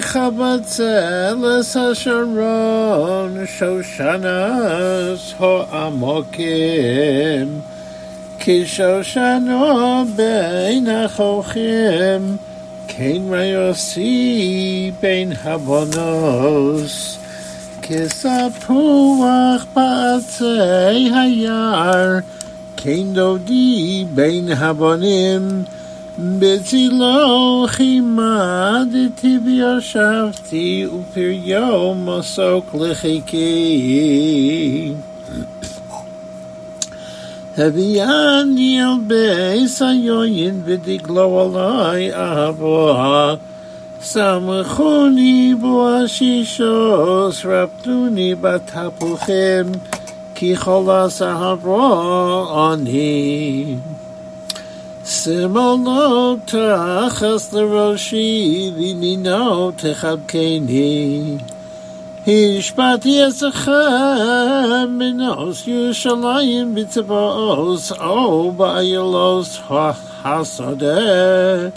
חבצלס 0.00 1.76
השרון 1.76 3.36
שושנס 3.58 5.34
העמוקים 5.38 6.50
כי 8.38 8.66
שושנו 8.66 10.04
בין 10.16 10.88
החוכים 10.88 12.36
כן 12.88 13.22
ריוסי 13.30 14.92
בין 15.00 15.32
הבונוס 15.44 17.18
כספוח 17.82 19.66
בעצי 19.74 21.10
היער 21.14 22.18
כן 22.76 23.12
דודי 23.12 24.04
בין 24.14 24.48
הבונים 24.52 25.64
בצילו 26.19 27.65
כימדתי 27.77 29.39
וישבתי 29.45 30.87
ופריו 30.87 31.93
מסוק 31.95 32.75
לחיקי. 32.79 33.73
הביאני 37.57 38.83
אל 38.83 38.99
בייס 39.07 39.81
היוין 39.81 40.61
ודגלו 40.65 41.41
עלי 41.41 42.13
אהבוה 42.13 43.35
סמכוני 44.01 45.55
בו 45.61 45.89
השישוס 45.89 47.45
רפתוני 47.45 48.35
בתפוחים 48.41 49.65
כי 50.35 50.55
חולס 50.55 51.21
אהבו 51.21 52.73
אני 52.73 53.75
Simolo 55.05 56.35
tachas 56.47 57.53
l'roshi 57.53 58.73
v'nino 58.73 59.71
techabkeni 59.77 61.39
Hishpati 62.25 63.21
esachem 63.21 64.97
minos 64.97 65.61
Yerushalayim 65.67 66.73
b'tzavos 66.73 67.91
O 68.01 68.51
ba'ayelos 68.51 69.61
hasadeh 70.23 71.71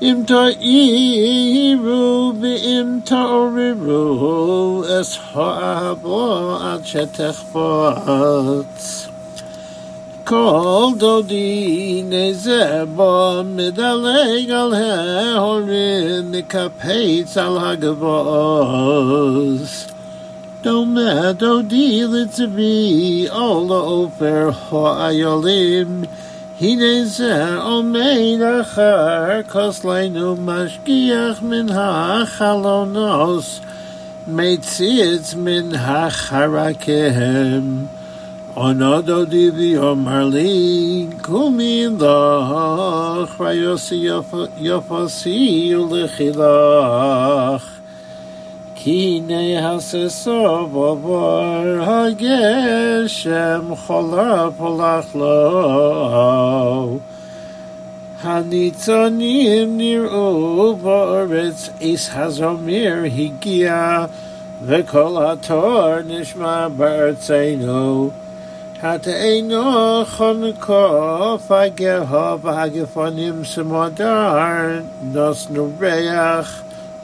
Im 0.00 0.26
ta'iru 0.26 2.04
v'im 2.34 3.00
ta'oriru 3.04 4.84
Es 4.98 5.14
ha'abo 5.14 6.58
ad 6.74 6.82
shetechbot 6.82 8.74
כל 10.25 10.87
דודי 10.97 12.03
נזבו 12.09 13.41
מדלג 13.45 14.51
על 14.51 14.73
ההורים 14.73 16.31
מקפץ 16.31 17.37
על 17.37 17.57
הגבוס 17.57 18.71
דומה 20.63 21.31
דודי 21.31 22.03
לצבי 22.07 23.27
all 23.31 23.69
over 23.69 24.75
האיולים 24.75 26.03
הנה 26.61 27.05
זה 27.05 27.57
עומד 27.57 28.39
אחר 28.61 29.41
כוסלנו 29.51 30.35
משגיח 30.35 31.41
מן 31.41 31.69
החלונוס 31.69 33.59
מציץ 34.27 35.33
מן 35.37 35.75
החרקיהם 35.75 37.61
Onado 38.56 39.28
divi 39.28 39.76
omarli 39.76 41.12
kumin 41.20 41.98
lach 41.98 43.36
rayosi 43.36 44.08
yofasi 44.58 45.76
ulechilach 45.76 47.60
kine 48.74 49.60
haseso 49.60 50.66
babar 50.72 51.84
hageshem 51.84 53.76
chola 53.76 54.50
polach 54.56 55.14
lo 55.14 56.98
Hanitzonim 58.22 59.76
nir'u 59.76 60.80
ba'aretz 60.80 61.68
is 61.78 62.08
hazomir 62.08 63.04
higia 63.04 64.08
hat 68.82 69.06
er 69.06 69.18
ein 69.18 69.48
noch 69.48 70.06
von 70.06 70.54
Kopf 70.60 71.50
a 71.50 71.68
gehob 71.68 72.44
a 72.44 72.68
gefon 72.68 73.44
Smodar 73.44 74.82
das 75.14 75.48
nur 75.48 75.72
reach 75.80 76.46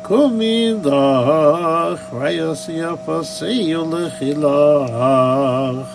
komm 0.02 0.40
in 0.42 0.82
doch 0.82 1.98
weil 2.10 2.54
ya 2.68 2.92
auf 2.92 3.24
sie 3.24 3.74
und 3.74 3.94
ich 4.20 4.36
lach 4.36 5.86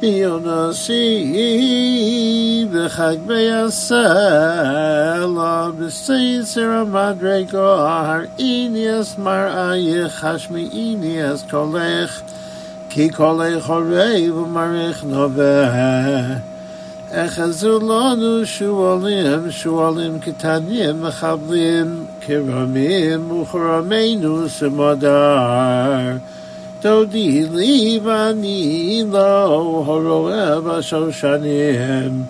ihr 0.00 0.40
na 0.42 0.72
sie 0.72 2.66
bechag 2.72 3.18
bei 3.26 3.68
sel 3.68 5.36
ob 5.36 5.90
sie 5.90 6.42
sehr 6.42 6.70
am 6.80 6.94
har 6.94 8.24
inias 8.38 9.18
mar 9.18 9.48
a 9.48 9.74
ich 9.74 10.22
hasch 10.22 10.48
inias 10.50 11.44
kolleg 11.50 12.08
כי 12.97 13.11
כל 13.11 13.41
איכורי 13.41 14.31
ומריך 14.31 15.03
נובע. 15.03 15.69
אחזו 17.11 17.79
לנו 17.79 18.45
שועלים, 18.45 19.51
שועלים 19.51 20.19
קטנים, 20.19 21.03
מחבלים 21.03 22.05
כרמים, 22.21 23.31
וכרמנו 23.31 24.49
סמדר. 24.49 26.17
דודי 26.81 27.45
לי 27.51 27.99
ואני 28.03 29.03
לא 29.11 29.83
הרואה 29.85 30.61
בשושנים. 30.61 32.23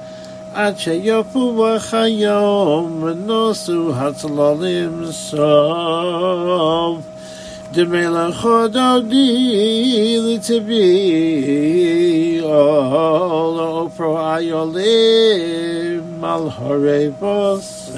עד 0.54 0.78
שיפוח 0.78 1.94
היום 1.94 3.04
ונוסו 3.04 3.92
הצללים 3.96 5.06
סוף. 5.12 6.98
דמלך 7.72 8.48
דודי 8.72 10.18
לצבי 10.20 11.42
all 12.42 13.60
אופרו 13.60 14.36
איולים 14.38 16.24
על 16.24 16.42
הרי 16.56 17.10
בוסר 17.20 17.94